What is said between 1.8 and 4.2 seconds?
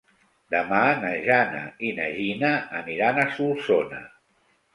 i na Gina aniran a Solsona.